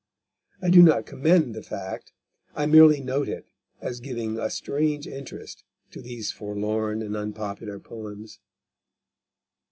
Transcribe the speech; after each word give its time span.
I 0.63 0.71
do 0.71 0.81
not 0.81 1.05
commend 1.05 1.53
the 1.53 1.61
fact; 1.61 2.11
I 2.55 2.65
merely 2.65 3.01
note 3.01 3.29
it 3.29 3.45
as 3.81 3.99
giving 3.99 4.39
a 4.39 4.49
strange 4.49 5.05
interest 5.05 5.63
to 5.91 6.01
these 6.01 6.31
forlorn 6.31 7.03
and 7.03 7.15
unpopular 7.15 7.77
poems. 7.79 8.39